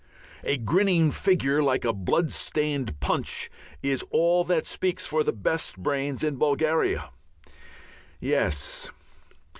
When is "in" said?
6.23-6.37